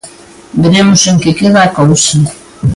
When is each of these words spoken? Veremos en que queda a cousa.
Veremos 0.61 1.01
en 1.11 1.17
que 1.23 1.37
queda 1.39 1.59
a 1.63 1.73
cousa. 1.79 2.17